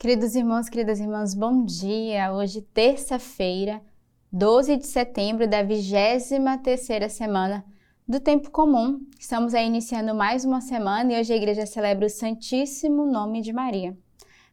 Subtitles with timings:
[0.00, 2.32] Queridos irmãos, queridas irmãs, bom dia.
[2.32, 3.82] Hoje, terça-feira,
[4.30, 7.64] 12 de setembro da 23ª semana
[8.06, 9.00] do tempo comum.
[9.18, 13.52] Estamos aí iniciando mais uma semana e hoje a igreja celebra o Santíssimo Nome de
[13.52, 13.98] Maria.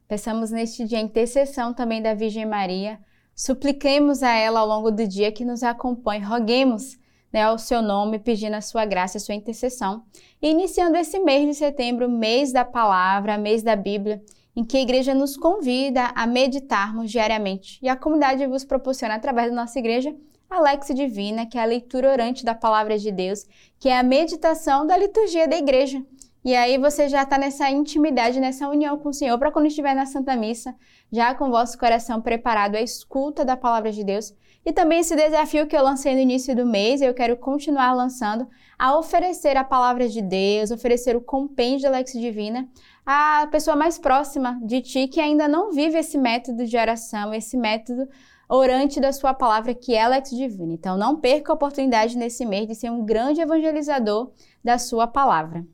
[0.07, 2.99] Peçamos neste dia a intercessão também da Virgem Maria.
[3.35, 6.23] Supliquemos a ela ao longo do dia que nos acompanhe.
[6.23, 6.97] Roguemos
[7.31, 10.05] né, ao seu nome, pedindo a sua graça, a sua intercessão.
[10.41, 14.23] E iniciando esse mês de setembro, mês da palavra, mês da Bíblia,
[14.55, 17.77] em que a igreja nos convida a meditarmos diariamente.
[17.81, 20.15] E a comunidade vos proporciona, através da nossa igreja,
[20.49, 23.45] a Lex Divina, que é a leitura orante da palavra de Deus,
[23.79, 26.01] que é a meditação da liturgia da igreja.
[26.43, 29.95] E aí você já está nessa intimidade, nessa união com o Senhor, para quando estiver
[29.95, 30.75] na Santa Missa,
[31.11, 34.31] já com o vosso coração preparado à escuta da palavra de Deus.
[34.63, 38.47] E também esse desafio que eu lancei no início do mês, eu quero continuar lançando,
[38.77, 42.67] a oferecer a palavra de Deus, oferecer o compêndio da Lex Divina
[43.05, 47.55] a pessoa mais próxima de ti que ainda não vive esse método de oração, esse
[47.55, 48.07] método
[48.49, 50.73] orante da sua palavra que é Lex Divina.
[50.73, 54.31] Então não perca a oportunidade nesse mês de ser um grande evangelizador
[54.63, 55.65] da sua palavra.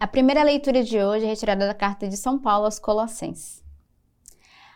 [0.00, 3.62] A primeira leitura de hoje é retirada da carta de São Paulo aos Colossenses.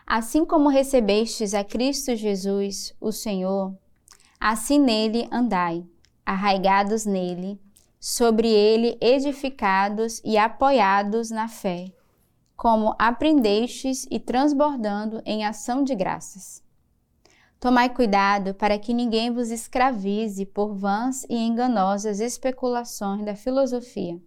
[0.07, 3.75] Assim como recebestes a Cristo Jesus, o Senhor,
[4.39, 5.87] assim nele andai,
[6.27, 7.59] arraigados nele,
[8.05, 11.93] sobre ele edificados e apoiados na fé,
[12.57, 16.65] como aprendestes e transbordando em ação de graças.
[17.61, 24.21] Tomai cuidado para que ninguém vos escravize por vãs e enganosas especulações da filosofia,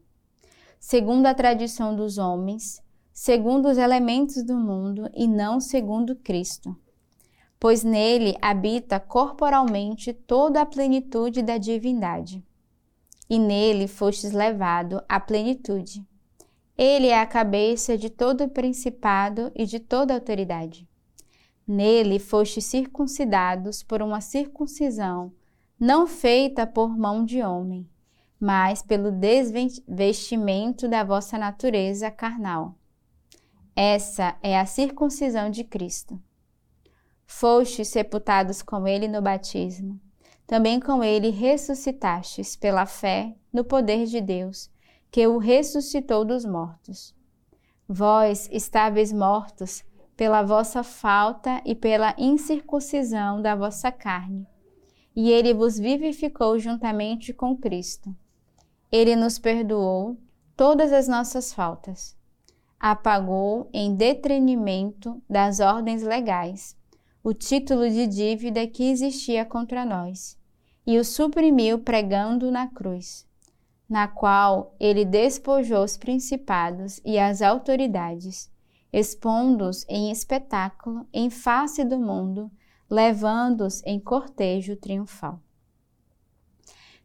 [0.79, 2.81] segundo a tradição dos homens,
[3.11, 6.73] segundo os elementos do mundo e não segundo Cristo.
[7.59, 12.41] Pois nele habita corporalmente toda a plenitude da divindade
[13.29, 16.05] e nele fostes levado à plenitude.
[16.77, 20.87] Ele é a cabeça de todo principado e de toda autoridade.
[21.67, 25.33] Nele fostes circuncidados por uma circuncisão
[25.79, 27.89] não feita por mão de homem,
[28.39, 32.75] mas pelo desvestimento da vossa natureza carnal.
[33.75, 36.21] Essa é a circuncisão de Cristo.
[37.25, 39.99] Fostes sepultados com ele no batismo
[40.47, 44.69] também com ele ressuscitastes pela fé no poder de Deus,
[45.11, 47.15] que o ressuscitou dos mortos.
[47.87, 49.83] Vós estáveis mortos
[50.15, 54.47] pela vossa falta e pela incircuncisão da vossa carne,
[55.15, 58.15] e ele vos vivificou juntamente com Cristo.
[58.91, 60.17] Ele nos perdoou
[60.55, 62.15] todas as nossas faltas,
[62.79, 66.77] apagou em detrimento das ordens legais
[67.25, 70.37] o título de dívida que existia contra nós
[70.85, 73.27] e o suprimiu pregando na cruz,
[73.89, 78.47] na qual ele despojou os principados e as autoridades,
[78.93, 82.51] expondo-os em espetáculo em face do mundo,
[82.87, 85.41] levando-os em cortejo triunfal.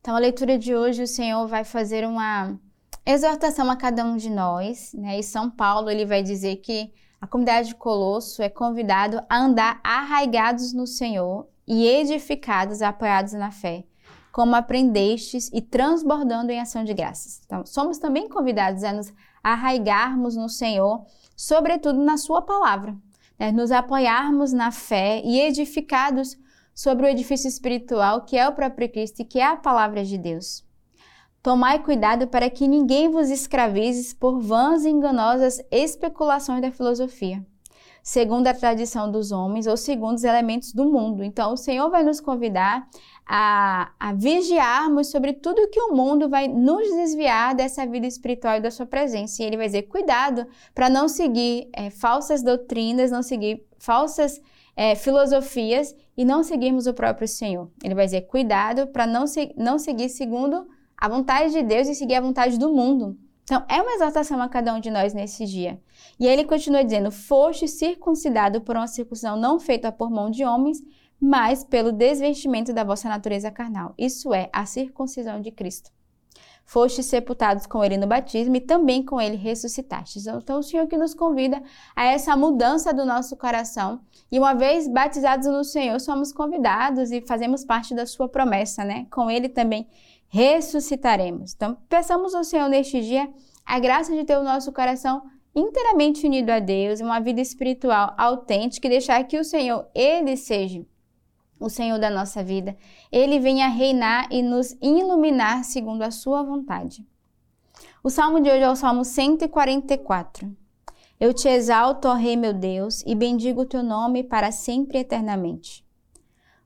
[0.02, 2.60] Então, a leitura de hoje, o Senhor vai fazer uma
[3.06, 5.18] exortação a cada um de nós, né?
[5.18, 9.78] E São Paulo ele vai dizer que a comunidade de Colosso é convidado a andar
[9.84, 13.84] arraigados no Senhor e edificados, apoiados na fé,
[14.32, 17.42] como aprendestes e transbordando em ação de graças.
[17.44, 21.04] Então, somos também convidados a nos arraigarmos no Senhor,
[21.36, 22.96] sobretudo na Sua palavra,
[23.38, 23.52] né?
[23.52, 26.38] nos apoiarmos na fé e edificados
[26.74, 30.16] sobre o edifício espiritual que é o próprio Cristo e que é a palavra de
[30.16, 30.64] Deus.
[31.42, 37.42] Tomai cuidado para que ninguém vos escravize por vãs e enganosas especulações da filosofia,
[38.02, 41.24] segundo a tradição dos homens ou segundo os elementos do mundo.
[41.24, 42.86] Então, o Senhor vai nos convidar
[43.26, 48.60] a, a vigiarmos sobre tudo que o mundo vai nos desviar dessa vida espiritual e
[48.60, 49.42] da sua presença.
[49.42, 54.42] E ele vai dizer: cuidado para não seguir é, falsas doutrinas, não seguir falsas
[54.76, 57.70] é, filosofias e não seguirmos o próprio Senhor.
[57.82, 60.66] Ele vai dizer: cuidado para não, se, não seguir segundo
[61.00, 63.18] a vontade de Deus e seguir a vontade do mundo.
[63.42, 65.80] Então, é uma exortação a cada um de nós nesse dia.
[66.20, 70.80] E ele continua dizendo: Foste circuncidado por uma circuncisão não feita por mão de homens,
[71.20, 73.94] mas pelo desvestimento da vossa natureza carnal.
[73.98, 75.90] Isso é a circuncisão de Cristo.
[76.64, 80.28] Foste sepultados com ele no batismo e também com ele ressuscitastes.
[80.28, 81.60] Então, o Senhor que nos convida
[81.96, 84.00] a essa mudança do nosso coração.
[84.30, 89.08] E uma vez batizados no Senhor, somos convidados e fazemos parte da sua promessa, né?
[89.10, 89.88] Com ele também
[90.30, 91.52] ressuscitaremos.
[91.54, 93.28] Então, peçamos ao Senhor neste dia
[93.66, 95.22] a graça de ter o nosso coração
[95.54, 100.86] inteiramente unido a Deus, uma vida espiritual autêntica e deixar que o Senhor, Ele seja
[101.58, 102.76] o Senhor da nossa vida.
[103.10, 107.04] Ele venha reinar e nos iluminar segundo a sua vontade.
[108.02, 110.56] O salmo de hoje é o salmo 144.
[111.18, 115.00] Eu te exalto, ó Rei meu Deus, e bendigo o teu nome para sempre e
[115.02, 115.84] eternamente.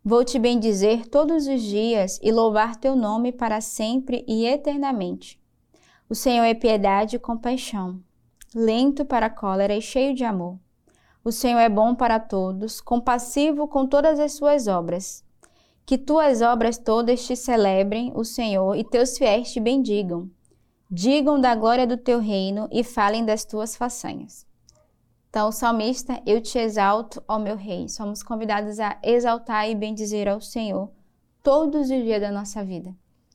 [0.06, 5.40] Vou te bendizer todos os dias e louvar teu nome para sempre e eternamente.
[6.10, 7.98] O Senhor é piedade e compaixão,
[8.54, 10.58] lento para a cólera e cheio de amor.
[11.24, 15.24] O Senhor é bom para todos, compassivo com todas as suas obras.
[15.86, 20.28] Que tuas obras todas te celebrem, o Senhor, e teus fiéis te bendigam.
[20.90, 24.46] Digam da glória do teu reino e falem das tuas façanhas.
[25.34, 27.88] Então, salmista, eu te exalto, ó meu rei.
[27.88, 30.92] Somos convidados a exaltar e bendizer ao Senhor
[31.42, 32.94] todos os dias da nossa vida.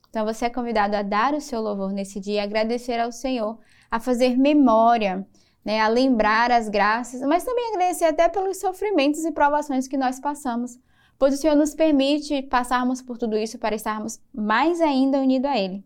[0.09, 3.59] Então, você é convidado a dar o seu louvor nesse dia, agradecer ao Senhor,
[3.91, 5.27] a fazer memória,
[5.65, 10.21] né, a lembrar as graças, mas também agradecer até pelos sofrimentos e provações que nós
[10.21, 10.79] passamos,
[11.17, 15.57] pois o Senhor nos permite passarmos por tudo isso para estarmos mais ainda unidos a
[15.57, 15.83] Ele.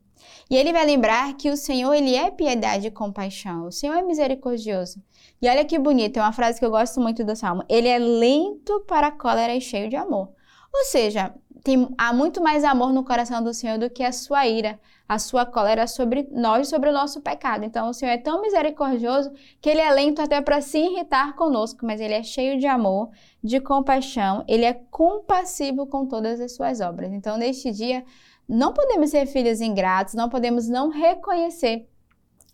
[0.50, 3.68] E ele vai lembrar que o Senhor, ele é piedade e compaixão.
[3.68, 5.02] O Senhor é misericordioso.
[5.42, 7.64] E olha que bonito, é uma frase que eu gosto muito do Salmo.
[7.68, 10.30] Ele é lento para a cólera e cheio de amor.
[10.74, 11.34] Ou seja,
[11.64, 15.18] tem, há muito mais amor no coração do Senhor do que a sua ira, a
[15.18, 17.64] sua cólera sobre nós, sobre o nosso pecado.
[17.64, 19.32] Então, o Senhor é tão misericordioso
[19.62, 23.12] que ele é lento até para se irritar conosco, mas ele é cheio de amor,
[23.42, 27.14] de compaixão, ele é compassivo com todas as suas obras.
[27.14, 28.04] Então, neste dia,
[28.48, 31.88] não podemos ser filhos ingratos, não podemos não reconhecer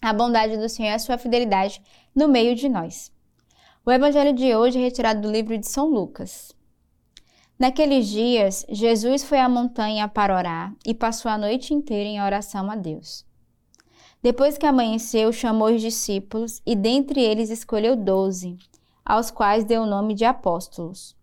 [0.02, 1.82] a bondade do Senhor e a sua fidelidade
[2.16, 3.12] no meio de nós.
[3.86, 6.54] O evangelho de hoje é retirado do livro de São Lucas.
[7.58, 12.72] Naqueles dias, Jesus foi à montanha para orar e passou a noite inteira em oração
[12.72, 13.26] a Deus.
[14.22, 18.58] Depois que amanheceu, chamou os discípulos e dentre eles escolheu doze,
[19.06, 21.18] aos quais deu o nome de apóstolos.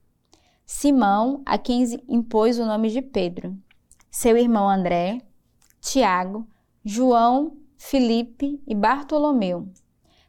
[0.64, 3.56] Simão, a quem impôs o nome de Pedro,
[4.10, 5.20] seu irmão André,
[5.80, 6.46] Tiago,
[6.84, 9.68] João, Filipe e Bartolomeu,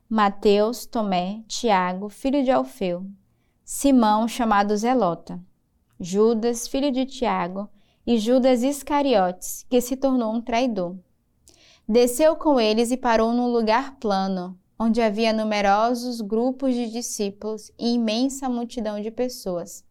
[0.10, 3.06] Mateus, Tomé, Tiago, filho de Alfeu,
[3.64, 5.40] Simão, chamado Zelota,
[6.00, 7.70] Judas, filho de Tiago,
[8.06, 10.96] e Judas Iscariotes, que se tornou um traidor.
[11.88, 17.94] Desceu com eles e parou num lugar plano, onde havia numerosos grupos de discípulos e
[17.96, 19.87] imensa multidão de pessoas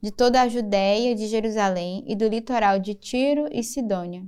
[0.00, 4.24] de toda a Judéia, de Jerusalém e do litoral de Tiro e Sidônia.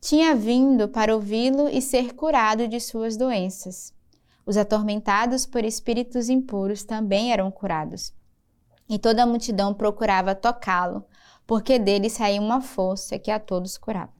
[0.00, 3.92] Tinha vindo para ouvi-lo e ser curado de suas doenças.
[4.46, 8.12] Os atormentados por espíritos impuros também eram curados.
[8.88, 11.04] E toda a multidão procurava tocá-lo,
[11.46, 14.12] porque dele saía uma força que a todos curava.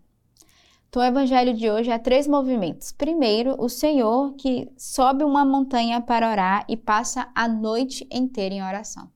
[0.89, 2.93] Então, o evangelho de hoje há três movimentos.
[2.93, 8.63] Primeiro, o Senhor que sobe uma montanha para orar e passa a noite inteira em
[8.63, 9.11] oração.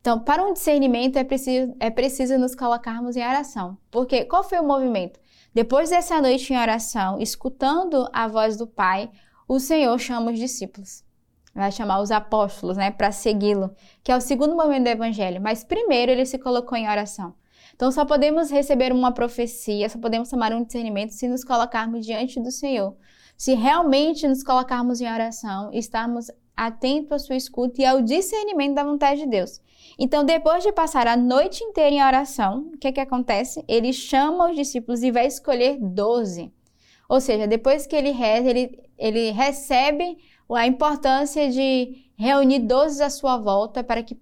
[0.00, 3.76] Então, para um discernimento é preciso, é preciso nos colocarmos em oração.
[3.90, 5.20] Porque qual foi o movimento?
[5.52, 9.10] Depois dessa noite em oração, escutando a voz do Pai,
[9.46, 11.02] o Senhor chama os discípulos.
[11.54, 13.74] Vai chamar os apóstolos, né, para segui-lo,
[14.04, 15.40] que é o segundo momento do evangelho.
[15.40, 17.34] Mas primeiro ele se colocou em oração.
[17.78, 22.40] Então só podemos receber uma profecia, só podemos tomar um discernimento se nos colocarmos diante
[22.40, 22.96] do Senhor.
[23.36, 28.82] Se realmente nos colocarmos em oração, estarmos atentos à sua escuta e ao discernimento da
[28.82, 29.60] vontade de Deus.
[29.96, 33.64] Então, depois de passar a noite inteira em oração, o que, que acontece?
[33.68, 36.52] Ele chama os discípulos e vai escolher doze.
[37.08, 40.18] Ou seja, depois que ele reza, ele, ele recebe
[40.50, 44.18] a importância de reunir doze à sua volta para que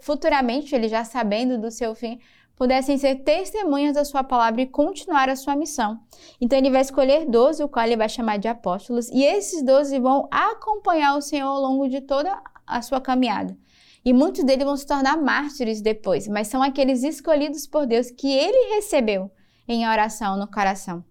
[0.00, 2.18] futuramente, ele já sabendo do seu fim,
[2.56, 6.00] pudessem ser testemunhas da sua palavra e continuar a sua missão.
[6.40, 9.98] Então ele vai escolher doze, o qual ele vai chamar de apóstolos, e esses doze
[10.00, 12.36] vão acompanhar o Senhor ao longo de toda
[12.66, 13.56] a sua caminhada.
[14.04, 18.32] E muitos deles vão se tornar mártires depois, mas são aqueles escolhidos por Deus que
[18.32, 19.30] ele recebeu
[19.68, 21.04] em oração no coração.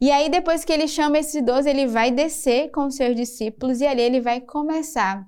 [0.00, 3.86] E aí, depois que ele chama esses doze, ele vai descer com seus discípulos e
[3.86, 5.26] ali ele vai começar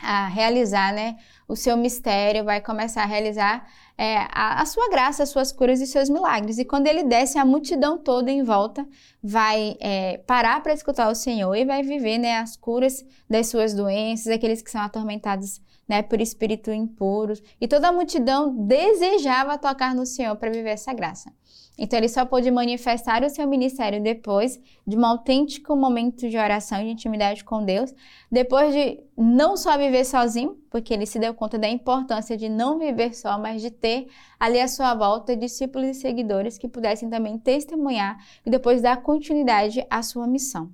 [0.00, 5.22] a realizar né, o seu mistério, vai começar a realizar é, a, a, sua graça,
[5.22, 6.58] as suas curas e seus milagres.
[6.58, 8.86] E quando ele desce, a multidão toda em volta
[9.22, 13.74] vai é, parar para escutar o Senhor e vai viver né, as curas das suas
[13.74, 17.42] doenças, aqueles que são atormentados né, por espírito impuros.
[17.60, 21.32] E toda a multidão desejava tocar no Senhor para viver essa graça.
[21.76, 26.80] Então ele só pôde manifestar o seu ministério depois de um autêntico momento de oração
[26.80, 27.92] e de intimidade com Deus,
[28.30, 32.78] depois de não só viver sozinho, porque ele se deu conta da importância de não
[32.78, 34.06] viver só, mas de ter
[34.38, 39.84] ali à sua volta discípulos e seguidores que pudessem também testemunhar e depois dar continuidade
[39.90, 40.70] à sua missão.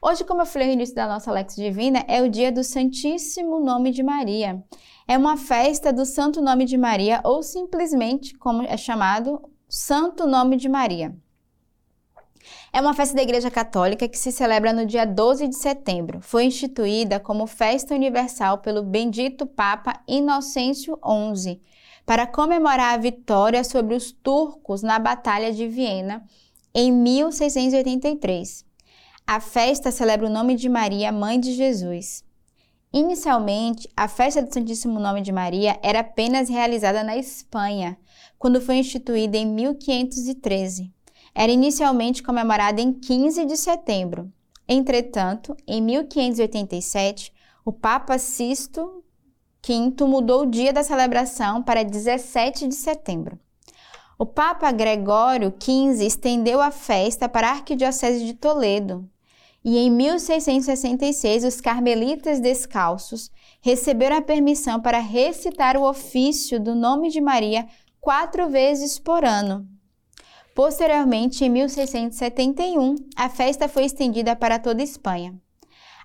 [0.00, 3.58] Hoje, como eu falei no início da nossa Lex Divina, é o dia do Santíssimo
[3.60, 4.62] Nome de Maria.
[5.08, 10.56] É uma festa do Santo Nome de Maria, ou simplesmente, como é chamado, Santo Nome
[10.56, 11.16] de Maria.
[12.72, 16.20] É uma festa da Igreja Católica que se celebra no dia 12 de setembro.
[16.20, 20.98] Foi instituída como festa universal pelo bendito Papa Inocêncio
[21.34, 21.60] XI,
[22.04, 26.22] para comemorar a vitória sobre os turcos na Batalha de Viena
[26.74, 28.65] em 1683.
[29.26, 32.24] A festa celebra o nome de Maria, mãe de Jesus.
[32.92, 37.98] Inicialmente, a festa do Santíssimo Nome de Maria era apenas realizada na Espanha,
[38.38, 40.94] quando foi instituída em 1513
[41.36, 44.32] era inicialmente comemorada em 15 de setembro.
[44.66, 47.30] Entretanto, em 1587,
[47.62, 49.04] o Papa Sisto
[49.62, 53.38] V mudou o dia da celebração para 17 de setembro.
[54.18, 59.06] O Papa Gregório XV estendeu a festa para a Arquidiocese de Toledo.
[59.66, 63.30] E em 1666, os carmelitas descalços
[63.60, 67.66] receberam a permissão para recitar o ofício do nome de Maria
[68.00, 69.66] quatro vezes por ano,
[70.56, 75.34] Posteriormente, em 1671, a festa foi estendida para toda a Espanha.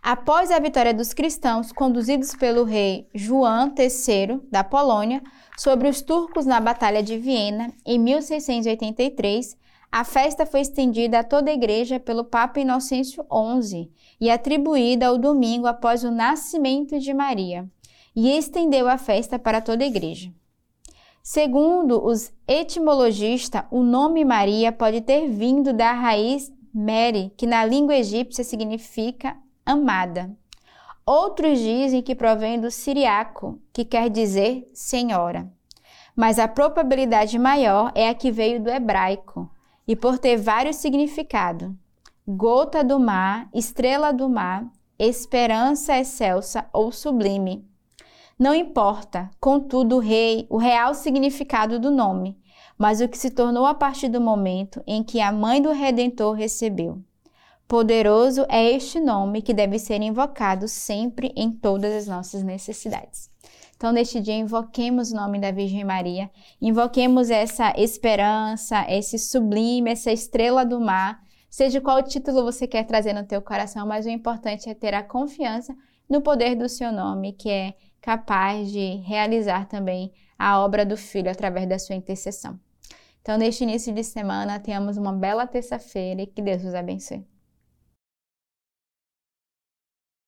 [0.04, 5.24] Após a vitória dos cristãos, conduzidos pelo rei João III da Polônia
[5.58, 9.56] sobre os turcos na Batalha de Viena, em 1683,
[9.92, 13.26] a festa foi estendida a toda a igreja pelo Papa Inocêncio
[13.62, 17.70] XI e atribuída ao domingo após o nascimento de Maria,
[18.16, 20.32] e estendeu a festa para toda a igreja.
[21.22, 27.96] Segundo os etimologistas, o nome Maria pode ter vindo da raiz Mary, que na língua
[27.96, 30.36] egípcia significa amada.
[31.06, 35.52] Outros dizem que provém do siriaco, que quer dizer senhora.
[36.16, 39.50] Mas a probabilidade maior é a que veio do hebraico,
[39.88, 41.72] e por ter vários significados:
[42.28, 44.66] gota do mar, estrela do mar,
[44.98, 47.68] esperança excelsa ou sublime.
[48.38, 52.38] Não importa, contudo, o rei, o real significado do nome,
[52.78, 56.34] mas o que se tornou a partir do momento em que a mãe do Redentor
[56.34, 57.00] recebeu.
[57.68, 63.31] Poderoso é este nome que deve ser invocado sempre em todas as nossas necessidades.
[63.82, 66.30] Então, neste dia, invoquemos o nome da Virgem Maria,
[66.62, 71.20] invoquemos essa esperança, esse sublime, essa estrela do mar,
[71.50, 75.02] seja qual título você quer trazer no teu coração, mas o importante é ter a
[75.02, 75.76] confiança
[76.08, 81.32] no poder do seu nome, que é capaz de realizar também a obra do Filho
[81.32, 82.60] através da sua intercessão.
[83.20, 87.26] Então, neste início de semana, tenhamos uma bela terça-feira e que Deus os abençoe.